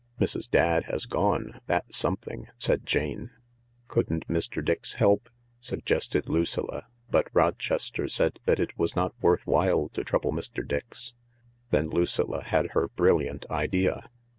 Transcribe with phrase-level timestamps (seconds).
[0.19, 0.49] "Mrs.
[0.49, 3.29] Dadd has gone, that's something," said Jane.
[3.87, 4.65] "Couldn't Mr.
[4.65, 10.31] Dix help?" suggested Lucilla, but Rochester said that it was not worth while to trouble
[10.31, 10.67] Mr.
[10.67, 11.13] Dix.
[11.69, 14.09] Then Lucilla had her brilliant idea.